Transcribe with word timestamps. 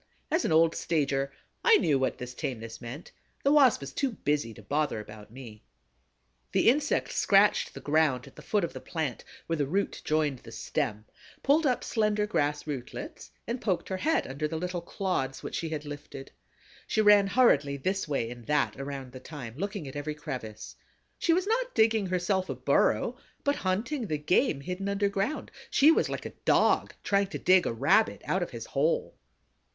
As 0.31 0.45
an 0.45 0.51
old 0.51 0.73
stager, 0.73 1.31
I 1.63 1.77
knew 1.77 1.99
what 1.99 2.17
this 2.17 2.33
tameness 2.33 2.81
meant: 2.81 3.11
the 3.43 3.51
Wasp 3.51 3.81
was 3.81 3.93
too 3.93 4.13
busy 4.13 4.51
to 4.55 4.63
bother 4.63 4.99
about 4.99 5.29
me. 5.29 5.63
The 6.53 6.69
insect 6.69 7.11
scratched 7.11 7.75
the 7.75 7.81
ground 7.81 8.25
at 8.25 8.35
the 8.35 8.41
foot 8.41 8.63
of 8.63 8.73
the 8.73 8.81
plant, 8.81 9.23
where 9.45 9.57
the 9.57 9.67
root 9.67 10.01
joined 10.03 10.39
the 10.39 10.51
stem, 10.51 11.05
pulled 11.43 11.67
up 11.67 11.83
slender 11.83 12.25
grass 12.25 12.65
rootlets 12.65 13.29
and 13.45 13.61
poked 13.61 13.89
her 13.89 13.97
head 13.97 14.25
under 14.25 14.47
the 14.47 14.57
little 14.57 14.81
clods 14.81 15.43
which 15.43 15.53
she 15.53 15.69
had 15.69 15.85
lifted. 15.85 16.31
She 16.87 16.99
ran 16.99 17.27
hurriedly 17.27 17.77
this 17.77 18.07
way 18.07 18.31
and 18.31 18.47
that 18.47 18.81
around 18.81 19.11
the 19.11 19.19
thyme, 19.19 19.53
looking 19.55 19.87
at 19.87 19.95
every 19.95 20.15
crevice. 20.15 20.75
She 21.19 21.31
was 21.31 21.45
not 21.45 21.75
digging 21.75 22.07
herself 22.07 22.49
a 22.49 22.55
burrow 22.55 23.17
but 23.43 23.57
hunting 23.57 24.07
the 24.07 24.17
game 24.17 24.61
hidden 24.61 24.89
underground; 24.89 25.51
she 25.69 25.91
was 25.91 26.09
like 26.09 26.25
a 26.25 26.33
Dog 26.43 26.95
trying 27.03 27.27
to 27.27 27.37
dig 27.37 27.67
a 27.67 27.71
Rabbit 27.71 28.23
out 28.25 28.41
of 28.41 28.49
his 28.49 28.65
hole. 28.65 29.15